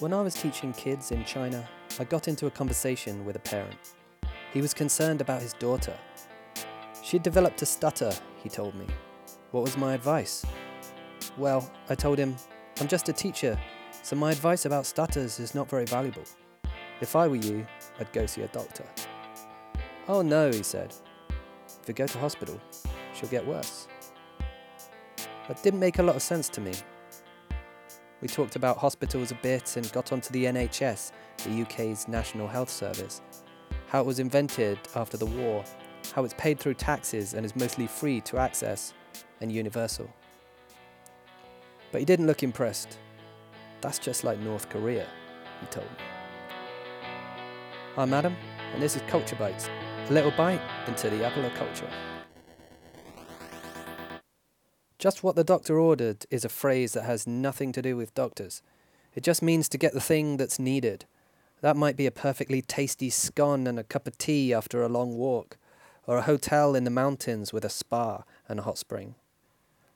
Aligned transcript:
When 0.00 0.14
I 0.14 0.22
was 0.22 0.32
teaching 0.32 0.72
kids 0.72 1.12
in 1.12 1.26
China, 1.26 1.68
I 1.98 2.04
got 2.04 2.26
into 2.26 2.46
a 2.46 2.50
conversation 2.50 3.22
with 3.26 3.36
a 3.36 3.40
parent. 3.40 3.76
He 4.50 4.62
was 4.62 4.72
concerned 4.72 5.20
about 5.20 5.42
his 5.42 5.52
daughter. 5.52 5.94
She 7.02 7.18
had 7.18 7.22
developed 7.22 7.60
a 7.60 7.66
stutter, 7.66 8.10
he 8.42 8.48
told 8.48 8.74
me. 8.74 8.86
What 9.50 9.62
was 9.62 9.76
my 9.76 9.92
advice? 9.92 10.46
Well, 11.36 11.70
I 11.90 11.94
told 11.94 12.16
him, 12.16 12.34
I'm 12.80 12.88
just 12.88 13.10
a 13.10 13.12
teacher, 13.12 13.60
so 14.02 14.16
my 14.16 14.32
advice 14.32 14.64
about 14.64 14.86
stutters 14.86 15.38
is 15.38 15.54
not 15.54 15.68
very 15.68 15.84
valuable. 15.84 16.24
If 17.02 17.14
I 17.14 17.28
were 17.28 17.36
you, 17.36 17.66
I'd 17.98 18.10
go 18.14 18.24
see 18.24 18.40
a 18.40 18.48
doctor. 18.48 18.86
Oh 20.08 20.22
no, 20.22 20.50
he 20.50 20.62
said. 20.62 20.94
If 21.82 21.88
you 21.88 21.92
go 21.92 22.06
to 22.06 22.18
hospital, 22.18 22.58
she'll 23.12 23.28
get 23.28 23.46
worse. 23.46 23.86
That 25.46 25.62
didn't 25.62 25.80
make 25.80 25.98
a 25.98 26.02
lot 26.02 26.16
of 26.16 26.22
sense 26.22 26.48
to 26.48 26.62
me. 26.62 26.72
We 28.20 28.28
talked 28.28 28.54
about 28.54 28.76
hospitals 28.76 29.30
a 29.30 29.34
bit 29.36 29.76
and 29.76 29.90
got 29.92 30.12
onto 30.12 30.30
the 30.30 30.44
NHS, 30.44 31.12
the 31.44 31.62
UK's 31.62 32.06
National 32.06 32.46
Health 32.46 32.68
Service, 32.68 33.22
how 33.86 34.00
it 34.00 34.06
was 34.06 34.18
invented 34.18 34.78
after 34.94 35.16
the 35.16 35.24
war, 35.24 35.64
how 36.14 36.24
it's 36.24 36.34
paid 36.34 36.60
through 36.60 36.74
taxes 36.74 37.32
and 37.32 37.46
is 37.46 37.56
mostly 37.56 37.86
free 37.86 38.20
to 38.22 38.36
access 38.36 38.92
and 39.40 39.50
universal. 39.50 40.12
But 41.92 42.00
he 42.00 42.04
didn't 42.04 42.26
look 42.26 42.42
impressed. 42.42 42.98
That's 43.80 43.98
just 43.98 44.22
like 44.22 44.38
North 44.38 44.68
Korea, 44.68 45.06
he 45.60 45.66
told 45.68 45.86
me. 45.86 46.04
I'm 47.96 48.12
Adam, 48.12 48.36
and 48.74 48.82
this 48.82 48.96
is 48.96 49.02
Culture 49.08 49.36
Bites, 49.36 49.70
a 50.10 50.12
little 50.12 50.32
bite 50.32 50.60
into 50.86 51.08
the 51.08 51.24
apple 51.24 51.46
of 51.46 51.54
culture. 51.54 51.88
Just 55.00 55.24
what 55.24 55.34
the 55.34 55.42
doctor 55.42 55.78
ordered 55.78 56.26
is 56.30 56.44
a 56.44 56.50
phrase 56.50 56.92
that 56.92 57.04
has 57.04 57.26
nothing 57.26 57.72
to 57.72 57.80
do 57.80 57.96
with 57.96 58.14
doctors. 58.14 58.60
It 59.14 59.22
just 59.22 59.40
means 59.40 59.66
to 59.70 59.78
get 59.78 59.94
the 59.94 60.00
thing 60.00 60.36
that's 60.36 60.58
needed. 60.58 61.06
That 61.62 61.78
might 61.78 61.96
be 61.96 62.04
a 62.04 62.10
perfectly 62.10 62.60
tasty 62.60 63.08
scone 63.08 63.66
and 63.66 63.78
a 63.78 63.82
cup 63.82 64.06
of 64.06 64.18
tea 64.18 64.52
after 64.52 64.82
a 64.82 64.90
long 64.90 65.16
walk, 65.16 65.56
or 66.06 66.18
a 66.18 66.22
hotel 66.22 66.74
in 66.74 66.84
the 66.84 66.90
mountains 66.90 67.50
with 67.50 67.64
a 67.64 67.70
spa 67.70 68.24
and 68.46 68.60
a 68.60 68.62
hot 68.62 68.76
spring. 68.76 69.14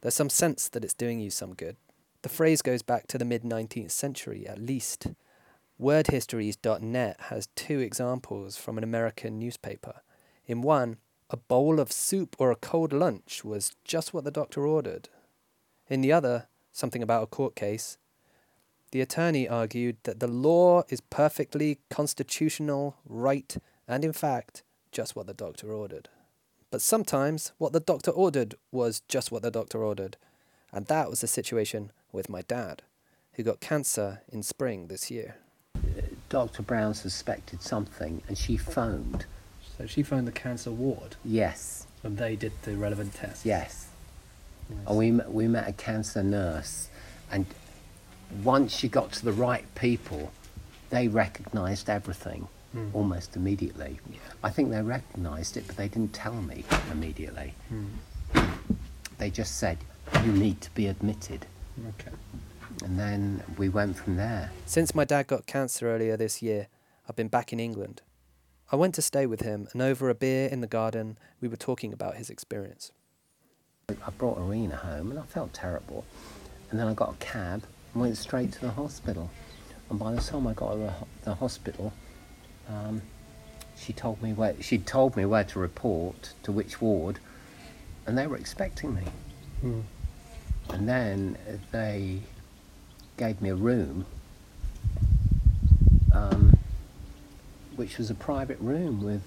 There's 0.00 0.14
some 0.14 0.30
sense 0.30 0.70
that 0.70 0.82
it's 0.82 0.94
doing 0.94 1.20
you 1.20 1.28
some 1.28 1.52
good. 1.52 1.76
The 2.22 2.30
phrase 2.30 2.62
goes 2.62 2.80
back 2.80 3.06
to 3.08 3.18
the 3.18 3.26
mid 3.26 3.42
19th 3.42 3.90
century 3.90 4.46
at 4.48 4.58
least. 4.58 5.08
WordHistories.net 5.78 7.20
has 7.28 7.48
two 7.54 7.80
examples 7.80 8.56
from 8.56 8.78
an 8.78 8.84
American 8.84 9.38
newspaper. 9.38 10.00
In 10.46 10.62
one, 10.62 10.96
a 11.34 11.36
bowl 11.36 11.80
of 11.80 11.90
soup 11.90 12.36
or 12.38 12.52
a 12.52 12.56
cold 12.70 12.92
lunch 12.92 13.44
was 13.44 13.74
just 13.82 14.14
what 14.14 14.22
the 14.22 14.30
doctor 14.30 14.68
ordered. 14.68 15.08
In 15.88 16.00
the 16.00 16.12
other, 16.12 16.46
something 16.70 17.02
about 17.02 17.24
a 17.24 17.26
court 17.26 17.56
case, 17.56 17.98
the 18.92 19.00
attorney 19.00 19.48
argued 19.48 19.96
that 20.04 20.20
the 20.20 20.28
law 20.28 20.84
is 20.90 21.00
perfectly 21.00 21.80
constitutional, 21.90 22.94
right, 23.04 23.56
and 23.88 24.04
in 24.04 24.12
fact, 24.12 24.62
just 24.92 25.16
what 25.16 25.26
the 25.26 25.34
doctor 25.34 25.72
ordered. 25.72 26.08
But 26.70 26.80
sometimes 26.80 27.50
what 27.58 27.72
the 27.72 27.80
doctor 27.80 28.12
ordered 28.12 28.54
was 28.70 29.02
just 29.08 29.32
what 29.32 29.42
the 29.42 29.50
doctor 29.50 29.82
ordered. 29.82 30.16
And 30.72 30.86
that 30.86 31.10
was 31.10 31.20
the 31.20 31.26
situation 31.26 31.90
with 32.12 32.28
my 32.28 32.42
dad, 32.42 32.82
who 33.32 33.42
got 33.42 33.58
cancer 33.58 34.22
in 34.28 34.44
spring 34.44 34.86
this 34.86 35.10
year. 35.10 35.38
Dr. 36.28 36.62
Brown 36.62 36.94
suspected 36.94 37.60
something 37.60 38.22
and 38.28 38.38
she 38.38 38.56
phoned. 38.56 39.26
So 39.78 39.86
she 39.86 40.02
phoned 40.02 40.26
the 40.26 40.32
cancer 40.32 40.70
ward 40.70 41.16
Yes, 41.24 41.86
and 42.02 42.16
they 42.18 42.36
did 42.36 42.52
the 42.62 42.76
relevant 42.76 43.14
tests. 43.14 43.44
yes. 43.44 43.88
And 44.86 44.96
we, 44.96 45.10
met- 45.10 45.32
we 45.32 45.46
met 45.48 45.68
a 45.68 45.72
cancer 45.72 46.22
nurse, 46.22 46.88
and 47.30 47.44
once 48.42 48.74
she 48.74 48.88
got 48.88 49.12
to 49.12 49.24
the 49.24 49.32
right 49.32 49.64
people, 49.74 50.32
they 50.90 51.08
recognised 51.08 51.88
everything 51.90 52.48
Hmm. 52.72 52.88
almost 52.92 53.36
immediately. 53.36 54.00
I 54.42 54.50
think 54.50 54.70
they 54.70 54.82
recognised 54.82 55.56
it, 55.56 55.66
but 55.68 55.76
they 55.76 55.86
didn't 55.86 56.12
tell 56.12 56.34
me 56.34 56.64
immediately. 56.90 57.54
Hmm. 57.68 57.86
They 59.18 59.30
just 59.30 59.58
said, 59.58 59.78
You 60.24 60.32
need 60.32 60.60
to 60.62 60.70
be 60.72 60.88
admitted. 60.88 61.46
Okay. 61.90 62.10
And 62.84 62.98
then 62.98 63.42
we 63.58 63.68
went 63.68 63.96
from 63.96 64.16
there. 64.16 64.50
Since 64.66 64.92
my 64.94 65.04
dad 65.04 65.28
got 65.28 65.46
cancer 65.46 65.88
earlier 65.88 66.16
this 66.16 66.42
year, 66.42 66.66
I've 67.08 67.14
been 67.16 67.28
back 67.28 67.52
in 67.52 67.60
England. 67.60 68.02
I 68.72 68.76
went 68.76 68.94
to 68.96 69.02
stay 69.02 69.26
with 69.26 69.42
him, 69.42 69.68
and 69.72 69.82
over 69.82 70.08
a 70.08 70.14
beer 70.14 70.48
in 70.48 70.60
the 70.60 70.66
garden, 70.66 71.18
we 71.40 71.48
were 71.48 71.56
talking 71.56 71.92
about 71.92 72.16
his 72.16 72.30
experience. 72.30 72.92
I 73.88 74.10
brought 74.16 74.38
Arena 74.38 74.76
home 74.76 75.10
and 75.10 75.20
I 75.20 75.24
felt 75.24 75.52
terrible. 75.52 76.04
And 76.70 76.80
then 76.80 76.88
I 76.88 76.94
got 76.94 77.10
a 77.10 77.16
cab 77.16 77.62
and 77.92 78.02
went 78.02 78.16
straight 78.16 78.52
to 78.52 78.60
the 78.62 78.70
hospital. 78.70 79.30
And 79.90 79.98
by 79.98 80.14
the 80.14 80.20
time 80.20 80.46
I 80.46 80.54
got 80.54 80.72
to 80.72 80.78
the, 80.78 80.92
the 81.24 81.34
hospital, 81.34 81.92
um, 82.68 83.02
she 83.76 83.92
told 83.92 84.22
me 84.22 84.32
where 84.32 84.54
she 84.62 84.78
told 84.78 85.16
me 85.16 85.26
where 85.26 85.44
to 85.44 85.58
report 85.58 86.32
to 86.44 86.52
which 86.52 86.80
ward, 86.80 87.18
and 88.06 88.16
they 88.16 88.26
were 88.26 88.36
expecting 88.36 88.94
me. 88.94 89.02
And 90.70 90.88
then 90.88 91.36
they 91.70 92.20
gave 93.18 93.42
me 93.42 93.50
a 93.50 93.54
room, 93.54 94.06
um, 96.12 96.53
which 97.76 97.98
was 97.98 98.10
a 98.10 98.14
private 98.14 98.58
room 98.60 99.02
with 99.02 99.22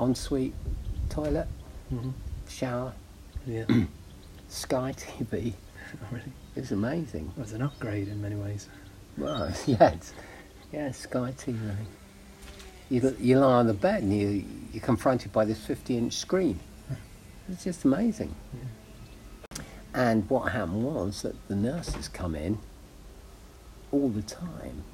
ensuite 0.00 0.54
toilet, 1.08 1.48
Mm-hmm. 1.92 2.10
shower, 2.50 2.92
Yeah, 3.46 3.64
Sky 4.50 4.92
TV. 4.94 5.54
really. 6.10 6.22
It 6.54 6.60
was 6.60 6.72
amazing. 6.72 7.32
It 7.34 7.40
was 7.40 7.52
an 7.54 7.62
upgrade 7.62 8.08
in 8.08 8.20
many 8.20 8.34
ways. 8.36 8.68
Well, 9.16 9.50
yeah, 9.66 9.92
it's, 9.92 10.12
yeah, 10.70 10.90
Sky 10.92 11.32
TV. 11.38 11.56
You, 12.90 13.16
you 13.18 13.38
lie 13.38 13.54
on 13.54 13.66
the 13.66 13.72
bed 13.74 14.02
and 14.02 14.14
you, 14.14 14.44
you're 14.72 14.82
confronted 14.82 15.32
by 15.32 15.46
this 15.46 15.58
50 15.64 15.96
inch 15.96 16.12
screen. 16.14 16.60
It's 17.50 17.64
just 17.64 17.84
amazing. 17.86 18.34
And 19.94 20.28
what 20.28 20.52
happened 20.52 20.84
was 20.84 21.22
that 21.22 21.34
the 21.48 21.56
nurses 21.56 22.08
come 22.08 22.34
in 22.34 22.58
all 23.92 24.10
the 24.10 24.20
time. 24.22 24.84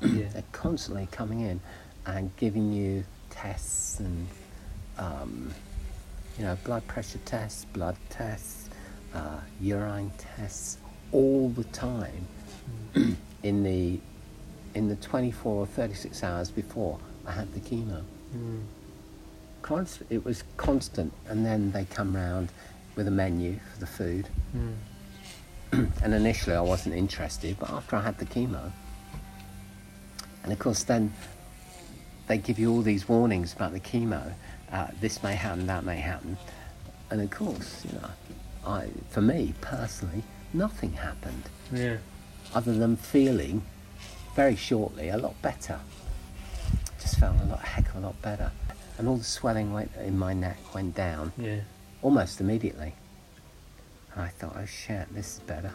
Yeah. 0.00 0.26
They're 0.32 0.42
constantly 0.50 1.06
coming 1.12 1.40
in 1.40 1.60
and 2.08 2.34
giving 2.36 2.72
you 2.72 3.04
tests 3.30 4.00
and, 4.00 4.26
um, 4.98 5.52
you 6.38 6.44
know, 6.44 6.56
blood 6.64 6.86
pressure 6.86 7.20
tests, 7.24 7.64
blood 7.66 7.96
tests, 8.08 8.70
uh, 9.14 9.40
urine 9.60 10.10
tests, 10.18 10.78
all 11.12 11.48
the 11.50 11.64
time 11.64 12.26
in 13.42 13.62
the 13.62 14.00
in 14.74 14.88
the 14.88 14.96
24 14.96 15.54
or 15.54 15.66
36 15.66 16.22
hours 16.22 16.50
before 16.50 16.98
I 17.26 17.32
had 17.32 17.52
the 17.52 17.60
chemo. 17.60 18.02
Mm. 18.36 18.64
Const- 19.62 20.02
it 20.10 20.24
was 20.24 20.44
constant, 20.56 21.12
and 21.26 21.44
then 21.44 21.72
they 21.72 21.84
come 21.86 22.14
round 22.14 22.52
with 22.94 23.08
a 23.08 23.10
menu 23.10 23.58
for 23.72 23.80
the 23.80 23.86
food. 23.86 24.28
Mm. 24.54 25.90
and 26.02 26.14
initially 26.14 26.54
I 26.54 26.60
wasn't 26.60 26.94
interested, 26.94 27.58
but 27.58 27.70
after 27.70 27.96
I 27.96 28.02
had 28.02 28.18
the 28.18 28.26
chemo, 28.26 28.70
and 30.42 30.52
of 30.52 30.58
course 30.58 30.84
then 30.84 31.12
they 32.28 32.38
give 32.38 32.58
you 32.58 32.70
all 32.70 32.82
these 32.82 33.08
warnings 33.08 33.52
about 33.54 33.72
the 33.72 33.80
chemo. 33.80 34.32
Uh, 34.70 34.88
this 35.00 35.22
may 35.22 35.34
happen, 35.34 35.66
that 35.66 35.84
may 35.84 35.96
happen, 35.96 36.36
and 37.10 37.22
of 37.22 37.30
course, 37.30 37.84
you 37.86 37.98
know, 37.98 38.10
I, 38.66 38.88
for 39.08 39.22
me 39.22 39.54
personally, 39.62 40.22
nothing 40.52 40.92
happened 40.92 41.44
Yeah. 41.72 41.96
other 42.54 42.74
than 42.74 42.96
feeling 42.96 43.62
very 44.36 44.56
shortly 44.56 45.08
a 45.08 45.16
lot 45.16 45.40
better. 45.40 45.80
Just 47.00 47.18
felt 47.18 47.40
a 47.40 47.44
lot, 47.46 47.60
heck 47.60 47.88
of 47.88 47.96
a 47.96 48.00
lot 48.00 48.20
better, 48.20 48.50
and 48.98 49.08
all 49.08 49.16
the 49.16 49.24
swelling 49.24 49.72
went, 49.72 49.90
in 49.96 50.18
my 50.18 50.34
neck 50.34 50.58
went 50.74 50.94
down 50.94 51.32
Yeah. 51.38 51.60
almost 52.02 52.40
immediately. 52.40 52.94
And 54.14 54.22
I 54.24 54.28
thought, 54.28 54.54
oh 54.58 54.66
shit, 54.66 55.12
this 55.14 55.36
is 55.36 55.40
better. 55.40 55.72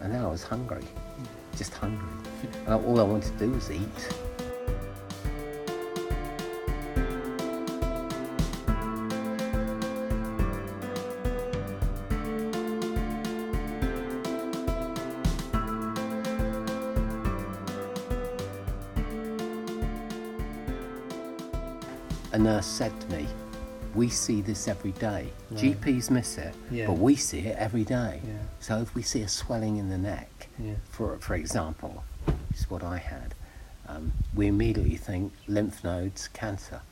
And 0.00 0.12
then 0.12 0.24
I 0.24 0.26
was 0.26 0.42
hungry, 0.42 0.82
just 1.56 1.74
hungry. 1.74 2.08
And 2.66 2.74
all 2.74 2.98
I 2.98 3.04
wanted 3.04 3.38
to 3.38 3.46
do 3.46 3.50
was 3.52 3.70
eat. 3.70 4.14
A 22.32 22.38
nurse 22.38 22.66
said 22.66 22.98
to 23.00 23.16
me, 23.16 23.26
we 23.94 24.08
see 24.08 24.40
this 24.40 24.68
every 24.68 24.92
day. 24.92 25.28
Right. 25.50 25.60
GPs 25.60 26.10
miss 26.10 26.38
it, 26.38 26.54
Yeah. 26.70 26.86
but 26.86 26.98
we 26.98 27.16
see 27.16 27.40
it 27.40 27.56
every 27.58 27.82
day. 27.84 28.20
Yeah. 28.24 28.34
So 28.60 28.80
if 28.80 28.94
we 28.94 29.02
see 29.02 29.22
a 29.22 29.28
swelling 29.28 29.78
in 29.78 29.88
the 29.88 29.98
neck, 29.98 30.48
Yeah. 30.58 30.74
for 30.90 31.18
for 31.18 31.34
example, 31.34 32.04
which 32.26 32.58
is 32.60 32.70
what 32.70 32.84
I 32.84 32.98
had, 32.98 33.34
um, 33.88 34.12
we 34.34 34.46
immediately 34.46 34.96
think 34.96 35.32
lymph 35.48 35.82
nodes, 35.82 36.28
cancer. 36.28 36.82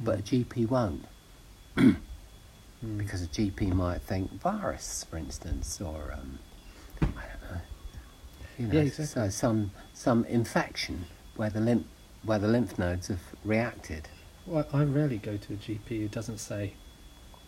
But 0.00 0.18
a 0.18 0.22
GP 0.22 0.66
won't, 0.66 1.06
Mm. 1.76 1.96
because 2.98 3.22
a 3.22 3.28
GP 3.28 3.72
might 3.72 4.02
think 4.02 4.32
virus, 4.40 5.04
for 5.08 5.16
instance, 5.18 5.80
or 5.80 6.12
um, 6.12 6.40
I 7.00 7.04
don't 7.06 7.42
know. 7.52 7.60
You 8.58 8.66
know, 8.66 8.74
Yeah, 8.74 8.80
exactly. 8.80 9.06
So 9.06 9.28
some 9.28 9.70
some 9.94 10.24
infection 10.24 11.04
where 11.36 11.50
the 11.50 11.60
lymph 11.60 11.86
where 12.24 12.40
the 12.40 12.48
lymph 12.48 12.76
nodes 12.76 13.06
have 13.06 13.22
reacted. 13.44 14.08
Well, 14.46 14.66
I 14.72 14.84
rarely 14.84 15.18
go 15.18 15.36
to 15.36 15.52
a 15.52 15.56
GP 15.56 15.88
who 15.88 16.08
doesn't 16.08 16.38
say, 16.38 16.74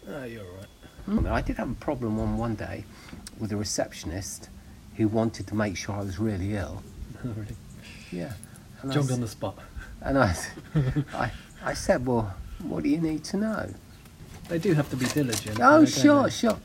"Oh, 0.09 0.25
you're 0.25 0.45
all 0.45 0.57
right." 0.57 1.27
I 1.27 1.43
did 1.43 1.57
have 1.57 1.71
a 1.71 1.75
problem 1.75 2.17
one 2.17 2.39
one 2.39 2.55
day 2.55 2.85
with 3.39 3.53
a 3.53 3.57
receptionist 3.57 4.49
who 4.97 5.09
wanted 5.09 5.47
to 5.49 5.55
make 5.55 5.77
sure 5.77 5.95
I 5.97 6.01
was 6.01 6.19
really 6.19 6.55
ill. 6.55 6.83
really. 7.25 7.57
Yeah. 8.11 8.33
And 8.81 8.91
I 8.91 8.95
Jogged 8.95 9.13
on 9.13 9.21
the 9.21 9.29
spot. 9.29 9.59
And 10.01 10.19
I, 10.19 10.37
I, 11.15 11.31
I 11.63 11.75
said, 11.75 12.07
well, 12.07 12.35
what 12.63 12.83
do 12.85 12.89
you 12.89 12.99
need 12.99 13.25
to 13.25 13.37
know? 13.37 13.71
They 14.49 14.59
do 14.59 14.75
have 14.75 14.89
to 14.91 14.97
be 14.97 15.07
diligent. 15.07 15.59
Oh, 15.61 15.85
sure, 15.85 16.31
sure. 16.31 16.59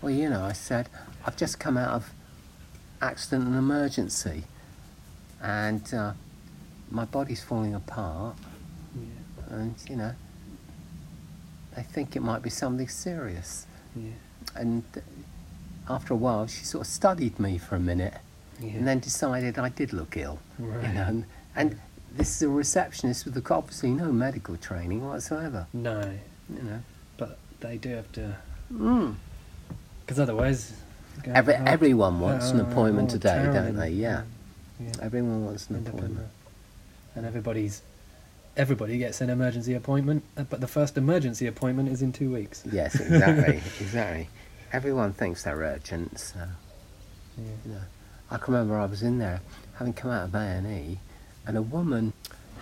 Well, 0.00 0.12
you 0.12 0.28
know, 0.28 0.42
I 0.42 0.52
said, 0.52 0.88
I've 1.26 1.36
just 1.36 1.58
come 1.58 1.76
out 1.76 1.90
of 1.90 2.12
accident 3.00 3.46
and 3.46 3.56
emergency, 3.56 4.44
and 5.42 5.92
uh, 5.94 6.12
my 6.90 7.06
body's 7.06 7.42
falling 7.42 7.74
apart, 7.74 8.36
and 9.50 9.74
you 9.88 9.96
know, 9.96 10.12
they 11.76 11.82
think 11.82 12.16
it 12.16 12.20
might 12.22 12.42
be 12.42 12.50
something 12.50 12.88
serious. 12.88 13.66
yeah, 13.96 14.10
And 14.56 14.84
after 15.88 16.14
a 16.14 16.16
while, 16.16 16.46
she 16.46 16.64
sort 16.64 16.82
of 16.86 16.92
studied 16.92 17.38
me 17.38 17.58
for 17.58 17.76
a 17.76 17.80
minute, 17.80 18.14
yeah. 18.60 18.72
and 18.72 18.86
then 18.86 19.00
decided 19.00 19.58
I 19.58 19.68
did 19.70 19.92
look 19.92 20.16
ill. 20.16 20.38
right. 20.58 20.86
You 20.88 20.94
know, 20.94 21.02
and, 21.02 21.24
and 21.56 21.80
this 22.16 22.36
is 22.36 22.42
a 22.42 22.48
receptionist 22.48 23.24
with 23.24 23.50
obviously 23.50 23.90
no 23.90 24.12
medical 24.12 24.56
training 24.56 25.04
whatsoever. 25.06 25.66
No, 25.72 26.00
You 26.54 26.62
know. 26.62 26.80
but 27.16 27.38
they 27.60 27.76
do 27.78 27.90
have 27.90 28.10
to, 28.12 28.36
Mm. 28.72 29.16
because 30.00 30.18
otherwise. 30.18 30.72
Every, 31.26 31.54
everyone 31.54 32.18
wants 32.18 32.50
an 32.50 32.58
appointment 32.60 33.08
out 33.10 33.12
today, 33.12 33.44
don't 33.52 33.76
they? 33.76 33.90
Yeah. 33.90 34.22
yeah. 34.80 34.90
Everyone 35.00 35.44
wants 35.44 35.70
an 35.70 35.76
end 35.76 35.86
appointment. 35.88 36.26
and 37.14 37.24
everybody's 37.24 37.82
everybody 38.56 38.98
gets 38.98 39.20
an 39.20 39.30
emergency 39.30 39.74
appointment, 39.74 40.22
uh, 40.36 40.44
but 40.44 40.60
the 40.60 40.66
first 40.66 40.96
emergency 40.96 41.46
appointment 41.46 41.88
is 41.88 42.02
in 42.02 42.12
two 42.12 42.32
weeks. 42.32 42.62
Yes, 42.70 42.94
exactly, 43.00 43.56
exactly. 43.80 44.28
Everyone 44.72 45.12
thinks 45.12 45.42
they're 45.44 45.56
urgent. 45.56 46.18
So, 46.18 46.38
Yeah. 47.36 47.44
you 47.64 47.72
know, 47.72 47.80
I 48.30 48.36
can 48.38 48.54
remember 48.54 48.78
I 48.78 48.86
was 48.86 49.02
in 49.02 49.18
there, 49.18 49.40
having 49.76 49.92
come 49.92 50.10
out 50.10 50.24
of 50.28 50.34
A 50.34 50.38
and 50.38 50.66
E, 50.66 50.98
and 51.46 51.56
a 51.56 51.62
woman 51.62 52.12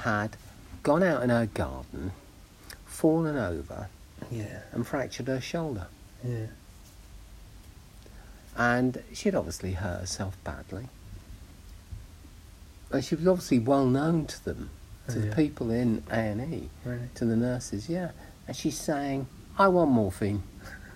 had 0.00 0.36
gone 0.82 1.02
out 1.02 1.22
in 1.22 1.30
her 1.30 1.46
garden, 1.46 2.12
fallen 2.86 3.36
over, 3.36 3.88
Yeah. 4.30 4.60
and 4.72 4.86
fractured 4.86 5.28
her 5.28 5.40
shoulder. 5.40 5.86
Yeah. 6.24 6.46
And 8.56 9.02
she'd 9.12 9.34
obviously 9.34 9.72
hurt 9.72 10.00
herself 10.00 10.36
badly. 10.44 10.88
And 12.90 13.02
she 13.04 13.14
was 13.14 13.26
obviously 13.26 13.58
well 13.58 13.86
known 13.86 14.26
to 14.26 14.44
them, 14.44 14.70
to 15.12 15.18
the 15.20 15.26
yeah. 15.28 15.34
people 15.34 15.70
in 15.70 16.02
A 16.10 16.14
and 16.14 16.54
E. 16.54 16.68
Really. 16.84 17.08
to 17.16 17.24
the 17.24 17.36
nurses, 17.36 17.88
yeah. 17.88 18.10
And 18.46 18.56
she's 18.56 18.78
saying, 18.78 19.26
I 19.58 19.68
want 19.68 19.90
morphine. 19.90 20.42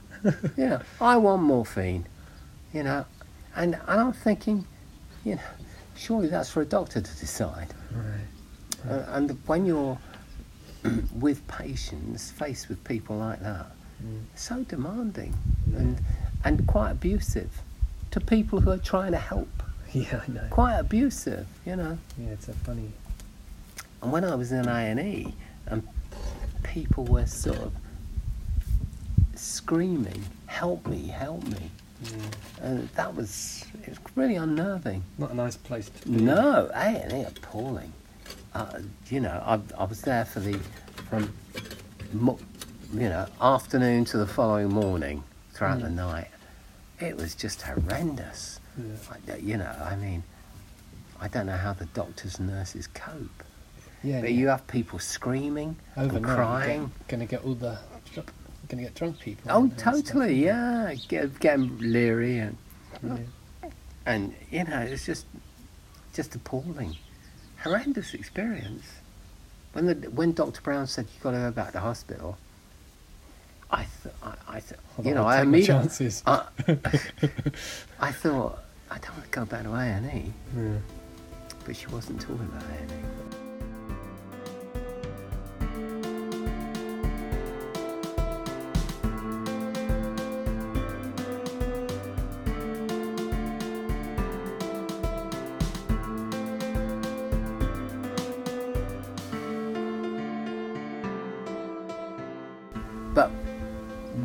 yeah, 0.56 0.82
I 1.00 1.16
want 1.16 1.42
morphine. 1.42 2.06
You 2.72 2.82
know, 2.82 3.04
and, 3.54 3.74
and 3.74 4.00
I'm 4.00 4.12
thinking, 4.12 4.66
you 5.24 5.36
know, 5.36 5.40
surely 5.96 6.28
that's 6.28 6.50
for 6.50 6.60
a 6.62 6.66
doctor 6.66 7.00
to 7.00 7.18
decide. 7.18 7.72
Right. 7.92 8.90
Uh, 8.92 9.04
and 9.10 9.30
when 9.46 9.66
you're 9.66 9.98
with 11.14 11.46
patients, 11.48 12.30
faced 12.30 12.68
with 12.68 12.82
people 12.84 13.16
like 13.16 13.40
that, 13.40 13.66
Mm. 14.04 14.24
so 14.34 14.62
demanding 14.64 15.32
Yeah. 15.72 15.78
and, 15.78 15.98
and 16.44 16.66
quite 16.66 16.90
abusive 16.90 17.62
to 18.10 18.20
people 18.20 18.60
who 18.60 18.70
are 18.70 18.76
trying 18.76 19.12
to 19.12 19.18
help. 19.18 19.48
Yeah, 19.94 20.20
I 20.28 20.30
know. 20.30 20.42
Quite 20.50 20.76
abusive, 20.76 21.46
you 21.64 21.76
know. 21.76 21.96
Yeah, 22.18 22.32
it's 22.32 22.48
a 22.48 22.52
funny. 22.52 22.92
And 24.02 24.12
when 24.12 24.24
I 24.24 24.34
was 24.34 24.52
in 24.52 24.66
A 24.68 24.70
and 24.90 25.00
E, 25.00 25.34
people 26.62 27.04
were 27.04 27.26
sort 27.26 27.58
of 27.58 27.72
screaming, 29.34 30.24
"Help 30.46 30.86
me! 30.86 31.06
Help 31.08 31.42
me!" 31.44 31.70
Yeah. 32.04 32.10
and 32.62 32.88
that 32.90 33.14
was 33.14 33.64
it 33.82 33.88
was 33.90 33.98
really 34.14 34.36
unnerving. 34.36 35.02
Not 35.18 35.30
a 35.30 35.34
nice 35.34 35.56
place 35.56 35.88
to 35.88 36.08
be. 36.08 36.20
No, 36.20 36.70
A 36.74 36.78
and 37.02 37.12
E 37.12 37.22
appalling. 37.24 37.92
Uh, 38.54 38.80
you 39.08 39.20
know, 39.20 39.42
I, 39.44 39.60
I 39.78 39.84
was 39.84 40.00
there 40.02 40.24
for 40.24 40.40
the 40.40 40.58
from 41.08 41.32
you 42.92 43.08
know 43.08 43.26
afternoon 43.40 44.04
to 44.06 44.18
the 44.18 44.26
following 44.26 44.68
morning 44.68 45.22
throughout 45.52 45.80
the 45.80 45.88
Mm. 45.88 45.94
night. 45.94 46.28
It 47.00 47.16
was 47.16 47.34
just 47.34 47.62
horrendous. 47.62 48.60
Yeah. 48.78 48.84
I, 49.32 49.36
you 49.38 49.56
know, 49.56 49.70
I 49.84 49.96
mean, 49.96 50.22
I 51.20 51.28
don't 51.28 51.46
know 51.46 51.56
how 51.56 51.72
the 51.74 51.84
doctors 51.86 52.38
and 52.38 52.48
nurses 52.48 52.86
cope. 52.86 53.42
Yeah. 54.06 54.20
But 54.20 54.32
yeah. 54.32 54.38
you 54.38 54.48
have 54.48 54.66
people 54.68 54.98
screaming 55.00 55.74
and 55.96 56.10
Overnight, 56.12 56.36
crying. 56.36 56.92
Gonna 57.08 57.26
get 57.26 57.44
all 57.44 57.54
the. 57.54 57.76
Gonna 58.68 58.82
get 58.82 58.94
drunk 58.94 59.18
people. 59.20 59.50
Oh, 59.50 59.62
and 59.64 59.78
totally, 59.78 60.44
yeah. 60.44 60.94
Get, 61.08 61.38
get 61.40 61.54
'em 61.54 61.78
leery 61.80 62.38
and 62.38 62.56
Yeah. 63.02 63.68
and 64.06 64.34
you 64.50 64.64
know 64.64 64.80
it's 64.80 65.06
just 65.06 65.26
just 66.14 66.34
appalling, 66.34 66.96
horrendous 67.62 68.14
experience. 68.14 68.84
When 69.72 69.86
the 69.86 69.94
when 70.10 70.32
Doctor 70.32 70.60
Brown 70.62 70.86
said 70.86 71.06
you 71.14 71.20
got 71.22 71.32
to 71.32 71.38
go 71.38 71.50
back 71.52 71.72
to 71.72 71.80
hospital, 71.80 72.38
I 73.70 73.86
th- 74.02 74.14
I, 74.22 74.34
I 74.48 74.60
th- 74.60 74.80
you 75.04 75.14
know 75.14 75.24
my 75.24 75.42
immediately 75.42 75.82
chances. 75.84 76.22
I, 76.26 76.44
I 78.00 78.10
thought 78.12 78.58
I 78.90 78.98
don't 78.98 79.12
want 79.12 79.24
to 79.24 79.30
go 79.30 79.44
back 79.44 79.62
to 79.64 79.72
A 79.74 79.80
and 79.80 80.06
E, 80.12 80.32
but 81.64 81.76
she 81.76 81.86
wasn't 81.88 82.20
talking 82.20 82.48
about 82.50 82.62
A 82.62 82.82
and 82.82 82.90
E. 82.90 82.94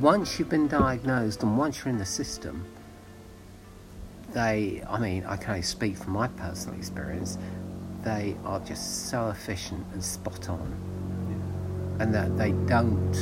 once 0.01 0.39
you've 0.39 0.49
been 0.49 0.67
diagnosed 0.67 1.43
and 1.43 1.57
once 1.57 1.79
you're 1.79 1.89
in 1.89 1.99
the 1.99 2.05
system, 2.05 2.65
they, 4.33 4.81
I 4.89 4.99
mean, 4.99 5.23
I 5.25 5.37
can 5.37 5.51
only 5.51 5.61
speak 5.61 5.97
from 5.97 6.13
my 6.13 6.27
personal 6.27 6.77
experience, 6.77 7.37
they 8.03 8.35
are 8.43 8.59
just 8.61 9.09
so 9.09 9.29
efficient 9.29 9.85
and 9.93 10.03
spot 10.03 10.49
on. 10.49 10.73
And 11.99 12.13
that 12.15 12.35
they 12.37 12.51
don't, 12.67 13.13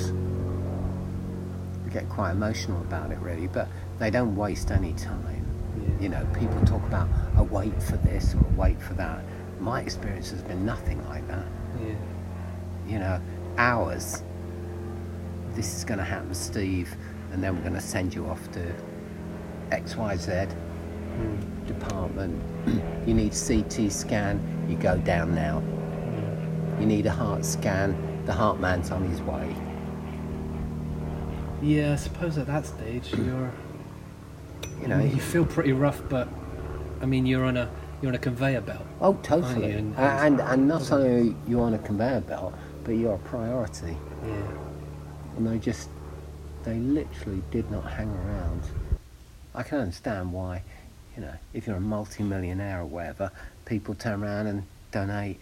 get 1.92 2.08
quite 2.08 2.32
emotional 2.32 2.80
about 2.82 3.12
it 3.12 3.18
really, 3.18 3.48
but 3.48 3.68
they 3.98 4.12
don't 4.12 4.36
waste 4.36 4.70
any 4.72 4.94
time. 4.94 5.44
Yeah. 5.82 6.04
You 6.04 6.10
know, 6.10 6.28
people 6.38 6.64
talk 6.66 6.84
about 6.84 7.10
a 7.36 7.44
wait 7.44 7.82
for 7.82 7.98
this 7.98 8.36
or 8.36 8.40
a 8.40 8.56
wait 8.56 8.80
for 8.80 8.94
that. 8.94 9.24
My 9.60 9.82
experience 9.82 10.30
has 10.30 10.42
been 10.44 10.66
nothing 10.66 11.04
like 11.08 11.28
that 11.28 11.46
Yeah. 11.84 11.96
you 12.88 13.00
know, 13.00 13.20
hours. 13.58 14.24
This 15.60 15.76
is 15.76 15.84
going 15.84 15.98
to 15.98 16.06
happen, 16.06 16.34
Steve, 16.34 16.96
and 17.34 17.44
then 17.44 17.54
we're 17.54 17.62
going 17.64 17.74
to 17.74 17.82
send 17.82 18.16
you 18.16 18.26
off 18.28 18.50
to 18.54 18.74
XYZ 19.72 20.48
Mm. 21.20 21.68
department. 21.68 22.42
you 23.06 23.14
need 23.14 23.34
CT 23.34 23.92
scan, 23.92 24.40
you 24.70 24.78
go 24.78 24.98
down 25.00 25.36
now. 25.36 25.62
You 26.80 26.86
need 26.86 27.06
a 27.08 27.12
heart 27.12 27.44
scan, 27.44 28.24
the 28.26 28.32
heart 28.32 28.62
man's 28.62 28.90
on 28.90 29.04
his 29.04 29.22
way. 29.24 29.54
Yeah, 31.62 31.92
I 31.92 31.96
suppose 31.98 32.38
at 32.38 32.48
that 32.48 32.66
stage 32.66 33.14
you're. 33.18 33.52
You 34.82 34.88
know, 34.88 35.00
you 35.04 35.20
feel 35.20 35.46
pretty 35.46 35.74
rough, 35.74 36.02
but 36.08 36.30
I 37.02 37.06
mean 37.06 37.26
you're 37.26 37.44
on 37.44 37.58
a 37.58 37.70
you're 38.02 38.12
on 38.12 38.16
a 38.16 38.20
conveyor 38.20 38.62
belt. 38.62 38.86
oh, 39.02 39.16
totally. 39.24 39.74
And- 39.74 39.94
And, 39.98 40.40
and, 40.40 40.40
and 40.40 40.68
not 40.70 40.90
only 40.94 41.36
you're 41.50 41.64
on 41.64 41.74
a 41.74 41.80
conveyor 41.80 42.22
belt, 42.22 42.54
but 42.86 42.92
you're 42.92 43.16
a 43.16 43.20
priority. 43.28 43.98
Yeah. 44.26 44.42
And 45.40 45.48
they 45.48 45.58
just 45.58 45.90
they 46.64 46.76
literally 46.76 47.42
did 47.50 47.72
not 47.72 47.86
hang 47.90 48.10
around. 48.10 48.62
I 49.56 49.64
can 49.64 49.80
understand 49.80 50.34
why, 50.34 50.62
you 51.16 51.22
know, 51.22 51.34
if 51.54 51.66
you're 51.66 51.78
a 51.78 51.82
multi-millionaire 51.82 52.82
or 52.82 52.86
whatever, 52.86 53.32
people 53.66 53.96
turn 53.96 54.22
around 54.22 54.48
and 54.48 54.64
donate. 54.92 55.42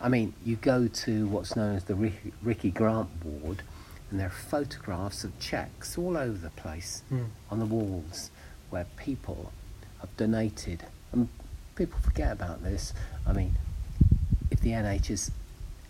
I 0.00 0.08
mean, 0.08 0.32
you 0.46 0.54
go 0.54 0.86
to 0.86 1.26
what's 1.26 1.56
known 1.56 1.74
as 1.74 1.84
the 1.84 2.12
Ricky, 2.42 2.70
Grant 2.70 3.08
ward, 3.24 3.62
and 4.10 4.20
there 4.20 4.28
are 4.28 4.30
photographs 4.30 5.24
of 5.24 5.36
checks 5.40 5.98
all 5.98 6.16
over 6.16 6.38
the 6.38 6.50
place 6.50 7.02
Mm. 7.12 7.26
on 7.50 7.58
the 7.58 7.66
walls 7.66 8.30
where 8.70 8.86
people 8.96 9.50
have 10.00 10.16
donated. 10.16 10.84
And 11.10 11.28
people 11.74 11.98
forget 11.98 12.30
about 12.30 12.62
this. 12.62 12.94
I 13.26 13.32
mean, 13.32 13.56
if 14.52 14.60
the 14.60 14.70
NHS, 14.70 15.32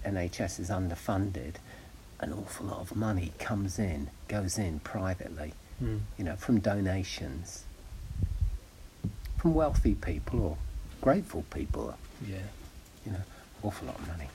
NHS 0.06 0.58
is 0.58 0.70
underfunded, 0.70 1.56
an 2.20 2.32
awful 2.32 2.66
lot 2.66 2.80
of 2.80 2.96
money 2.96 3.32
comes 3.38 3.78
in, 3.78 4.10
goes 4.28 4.58
in 4.58 4.80
privately, 4.80 5.52
Mm. 5.82 6.00
you 6.16 6.24
know, 6.24 6.34
from 6.34 6.58
donations, 6.58 7.64
from 9.36 9.54
wealthy 9.54 9.94
people 9.94 10.40
or 10.42 10.56
grateful 11.00 11.44
people. 11.50 11.94
Yeah. 12.26 12.38
You 13.06 13.12
know, 13.12 13.22
awful 13.62 13.86
lot 13.86 13.96
of 14.00 14.08
money. 14.08 14.28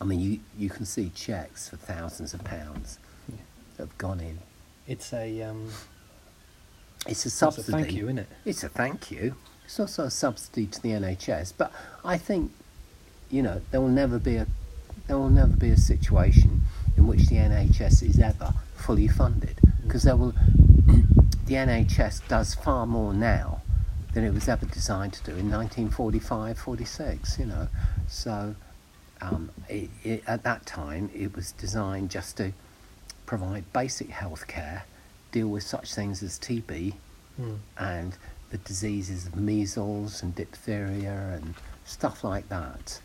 I 0.00 0.04
mean, 0.04 0.20
you, 0.20 0.40
you 0.58 0.70
can 0.70 0.86
see 0.86 1.10
checks 1.14 1.68
for 1.68 1.76
thousands 1.76 2.32
of 2.32 2.42
pounds 2.44 2.98
Yeah. 3.28 3.36
that 3.76 3.82
have 3.88 3.98
gone 3.98 4.20
in. 4.20 4.38
It's 4.86 5.12
a 5.12 5.42
um. 5.42 5.68
It's 7.06 7.06
a 7.06 7.10
it's 7.10 7.26
a 7.26 7.30
subsidy. 7.30 7.72
thank 7.72 7.92
you, 7.92 8.04
isn't 8.04 8.18
it? 8.18 8.28
It's 8.44 8.64
a 8.64 8.68
thank 8.68 9.10
you. 9.10 9.34
It's 9.66 9.78
also 9.78 10.04
a 10.04 10.10
subsidy 10.10 10.66
to 10.66 10.80
the 10.82 10.90
NHS. 10.90 11.52
But 11.56 11.72
I 12.04 12.16
think, 12.18 12.50
you 13.30 13.42
know, 13.42 13.60
there 13.70 13.80
will 13.80 13.88
never 13.88 14.18
be 14.18 14.36
a 14.36 14.46
there 15.10 15.18
will 15.18 15.28
never 15.28 15.56
be 15.56 15.70
a 15.70 15.76
situation 15.76 16.62
in 16.96 17.04
which 17.04 17.26
the 17.26 17.34
NHS 17.34 18.08
is 18.08 18.20
ever 18.20 18.54
fully 18.76 19.08
funded 19.08 19.58
because 19.82 20.04
there 20.04 20.14
will 20.14 20.30
the 21.46 21.54
NHS 21.54 22.28
does 22.28 22.54
far 22.54 22.86
more 22.86 23.12
now 23.12 23.60
than 24.14 24.22
it 24.22 24.32
was 24.32 24.48
ever 24.48 24.66
designed 24.66 25.12
to 25.14 25.24
do 25.24 25.32
in 25.32 25.50
1945 25.50 26.56
46 26.56 27.38
you 27.40 27.46
know 27.46 27.66
so 28.06 28.54
um, 29.20 29.50
it, 29.68 29.90
it, 30.04 30.22
at 30.28 30.44
that 30.44 30.64
time 30.64 31.10
it 31.12 31.34
was 31.34 31.50
designed 31.52 32.08
just 32.08 32.36
to 32.36 32.52
provide 33.26 33.64
basic 33.72 34.10
health 34.10 34.46
care 34.46 34.84
deal 35.32 35.48
with 35.48 35.64
such 35.64 35.92
things 35.92 36.22
as 36.22 36.38
TB 36.38 36.94
Mm. 37.40 37.58
and 37.78 38.16
the 38.50 38.58
diseases 38.58 39.26
of 39.26 39.36
measles 39.36 40.22
and 40.22 40.34
diphtheria 40.34 41.38
and 41.40 41.54
stuff 41.86 42.22
like 42.22 42.48
that. 42.50 43.00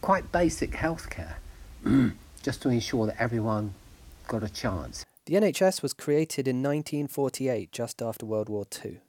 Quite 0.00 0.32
basic 0.32 0.72
healthcare, 0.72 1.34
mm. 1.84 2.12
just 2.42 2.62
to 2.62 2.68
ensure 2.70 3.06
that 3.06 3.20
everyone 3.20 3.74
got 4.28 4.42
a 4.42 4.48
chance. 4.48 5.04
The 5.26 5.34
NHS 5.34 5.82
was 5.82 5.92
created 5.92 6.48
in 6.48 6.62
1948, 6.62 7.70
just 7.70 8.00
after 8.00 8.26
World 8.26 8.48
War 8.48 8.66
II. 8.84 9.00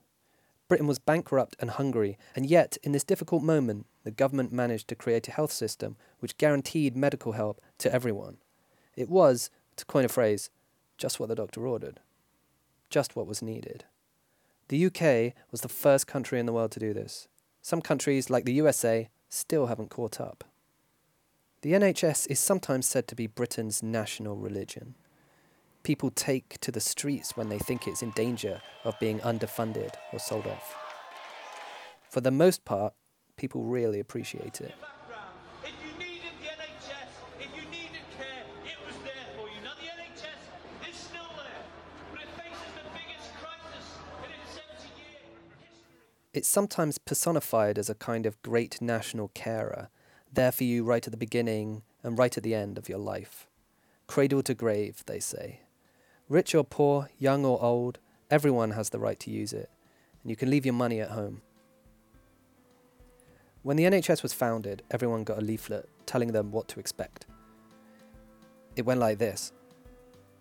Britain 0.67 0.88
was 0.88 1.00
bankrupt 1.00 1.55
and 1.60 1.71
hungry, 1.71 2.17
and 2.36 2.45
yet, 2.45 2.77
in 2.83 2.91
this 2.91 3.03
difficult 3.03 3.43
moment, 3.43 3.86
the 4.03 4.12
government 4.12 4.51
managed 4.51 4.88
to 4.88 4.95
create 4.95 5.27
a 5.27 5.31
health 5.31 5.51
system 5.51 5.95
which 6.19 6.38
guaranteed 6.38 6.95
medical 6.95 7.33
help 7.33 7.60
to 7.77 7.93
everyone. 7.93 8.38
It 8.95 9.10
was, 9.10 9.50
to 9.77 9.86
coin 9.86 10.05
a 10.05 10.10
phrase, 10.10 10.50
just 10.98 11.19
what 11.19 11.29
the 11.29 11.36
doctor 11.36 11.67
ordered, 11.67 12.00
just 12.89 13.15
what 13.15 13.27
was 13.27 13.41
needed. 13.41 13.86
The 14.67 14.86
UK 14.86 15.33
was 15.51 15.62
the 15.62 15.67
first 15.67 16.07
country 16.07 16.39
in 16.39 16.45
the 16.45 16.53
world 16.53 16.71
to 16.71 16.79
do 16.79 16.93
this. 16.93 17.27
Some 17.62 17.81
countries, 17.81 18.29
like 18.29 18.45
the 18.45 18.53
USA, 18.53 19.10
still 19.27 19.67
haven't 19.67 19.89
caught 19.89 20.21
up. 20.21 20.43
The 21.62 21.74
NHS 21.74 22.25
is 22.27 22.39
sometimes 22.39 22.88
said 22.88 23.08
to 23.08 23.15
be 23.15 23.27
Britain's 23.27 23.84
national 23.84 24.36
religion. 24.36 24.96
People 25.84 26.10
take 26.10 26.60
to 26.62 26.72
the 26.72 26.80
streets 26.80 27.38
when 27.38 27.50
they 27.50 27.60
think 27.60 27.88
it's 27.88 28.01
in 28.01 28.10
danger 28.12 28.63
of 28.84 29.00
being 29.00 29.20
underfunded 29.20 29.94
or 30.12 30.18
sold 30.18 30.48
off. 30.48 30.75
For 32.10 32.20
the 32.20 32.32
most 32.32 32.65
part, 32.65 32.96
people 33.38 33.63
really 33.63 34.00
appreciate 34.00 34.60
it. 34.60 34.74
background. 34.82 35.38
If 35.63 35.74
you 35.86 35.91
needed 36.00 36.34
the 36.41 36.48
NHS, 36.48 37.10
if 37.39 37.56
you 37.56 37.70
needed 37.70 38.06
care, 38.18 38.44
it 38.65 38.77
was 38.84 38.96
there 39.03 39.27
for 39.38 39.48
you. 39.48 39.62
Now 39.63 39.75
the 39.77 39.86
NHS 39.86 40.89
is 40.89 40.96
still 40.96 41.30
there, 41.38 41.62
but 42.12 42.22
it 42.22 42.30
faces 42.41 42.74
the 42.74 42.89
biggest 42.89 43.30
crisis 43.38 43.86
in 44.25 44.32
its 44.34 44.58
70-year 44.58 45.30
history. 45.62 46.01
It's 46.34 46.48
sometimes 46.48 46.98
personified 46.98 47.77
as 47.77 47.88
a 47.88 47.94
kind 47.94 48.25
of 48.25 48.41
great 48.41 48.82
national 48.82 49.27
carer, 49.36 49.89
there 50.32 50.52
for 50.52 50.64
you 50.64 50.84
right 50.84 51.06
at 51.06 51.12
the 51.12 51.18
beginning 51.18 51.84
and 52.04 52.18
right 52.18 52.36
at 52.36 52.44
the 52.44 52.56
end 52.56 52.78
of 52.78 52.90
your 52.90 52.98
life. 52.98 53.48
Cradle 54.08 54.44
to 54.44 54.54
grave, 54.54 55.04
they 55.06 55.20
say. 55.20 55.62
Rich 56.30 56.56
or 56.56 56.64
poor, 56.64 57.10
young 57.18 57.46
or 57.46 57.62
old, 57.62 58.00
everyone 58.30 58.72
has 58.72 58.90
the 58.90 59.00
right 59.00 59.20
to 59.20 59.30
use 59.30 59.54
it, 59.54 59.70
and 60.24 60.30
you 60.30 60.36
can 60.36 60.50
leave 60.50 60.66
your 60.66 60.74
money 60.74 61.00
at 61.02 61.12
home. 61.12 61.42
When 63.64 63.78
the 63.78 63.84
NHS 63.84 64.24
was 64.24 64.34
founded, 64.34 64.82
everyone 64.90 65.24
got 65.24 65.38
a 65.38 65.42
leaflet 65.42 65.88
telling 66.06 66.32
them 66.32 66.52
what 66.52 66.68
to 66.70 66.80
expect. 66.80 67.26
It 68.76 68.86
went 68.86 69.00
like 69.00 69.18
this 69.18 69.52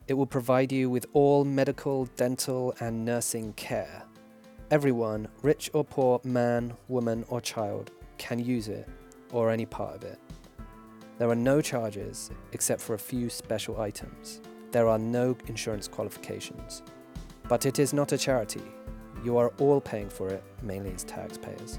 It 0.09 0.15
will 0.15 0.27
provide 0.27 0.73
you 0.73 0.89
with 0.89 1.07
all 1.13 1.45
medical, 1.45 2.07
dental, 2.17 2.75
and 2.81 3.05
nursing 3.05 3.53
care. 3.55 4.05
Everyone, 4.71 5.29
rich 5.43 5.69
or 5.75 5.85
poor, 5.85 6.21
man, 6.23 6.75
woman, 6.89 7.25
or 7.29 7.41
child, 7.41 7.91
can 8.19 8.39
use 8.39 8.69
it, 8.69 8.89
or 9.33 9.51
any 9.51 9.67
part 9.67 9.97
of 9.97 10.05
it. 10.05 10.19
There 11.19 11.29
are 11.29 11.35
no 11.35 11.61
charges 11.61 12.31
except 12.53 12.81
for 12.81 12.95
a 12.95 12.99
few 12.99 13.29
special 13.29 13.81
items. 13.81 14.41
There 14.71 14.89
are 14.89 14.99
no 14.99 15.37
insurance 15.49 15.87
qualifications. 15.87 16.83
But 17.49 17.67
it 17.67 17.79
is 17.79 17.93
not 17.93 18.13
a 18.13 18.19
charity. 18.19 18.63
You 19.25 19.37
are 19.37 19.53
all 19.59 19.81
paying 19.81 20.09
for 20.09 20.29
it, 20.29 20.43
mainly 20.63 20.95
as 20.95 21.05
taxpayers. 21.05 21.79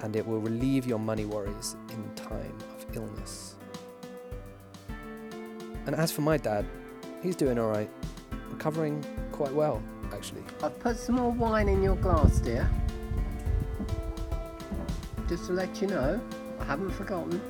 And 0.00 0.14
it 0.16 0.26
will 0.26 0.40
relieve 0.40 0.86
your 0.86 0.98
money 0.98 1.24
worries 1.24 1.76
in 1.90 2.14
time 2.14 2.58
of 2.76 2.96
illness. 2.96 3.56
And 5.86 5.94
as 5.94 6.12
for 6.12 6.20
my 6.20 6.36
dad, 6.36 6.66
he's 7.22 7.36
doing 7.36 7.58
alright, 7.58 7.88
recovering 8.50 9.04
quite 9.32 9.54
well, 9.54 9.82
actually. 10.12 10.42
I've 10.62 10.78
put 10.80 10.98
some 10.98 11.14
more 11.14 11.30
wine 11.30 11.68
in 11.68 11.82
your 11.82 11.96
glass, 11.96 12.40
dear. 12.40 12.68
Just 15.28 15.46
to 15.46 15.52
let 15.52 15.82
you 15.82 15.88
know, 15.88 16.20
I 16.60 16.64
haven't 16.64 16.92
forgotten. 16.92 17.40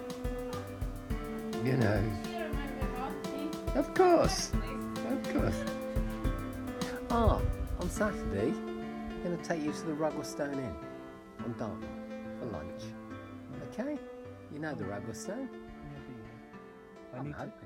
You 1.63 1.77
know, 1.77 2.03
of 3.75 3.93
course, 3.93 4.53
of 5.11 5.33
course. 5.33 5.63
Ah, 7.11 7.41
on 7.81 7.91
Saturday, 7.91 8.49
I'm 8.49 9.23
going 9.23 9.37
to 9.37 9.45
take 9.45 9.63
you 9.63 9.73
to 9.73 9.83
the 9.83 9.93
Rugglestone 9.93 10.55
Inn 10.55 10.75
on 11.45 11.55
Dartmoor 11.59 11.89
for 12.39 12.47
lunch. 12.47 12.83
Okay? 13.73 13.99
You 14.53 14.59
know 14.59 14.75
the 14.75 14.85
Rugglestone? 14.85 15.49
I 17.15 17.19
I'm 17.19 17.27
need 17.27 17.35
to. 17.35 17.66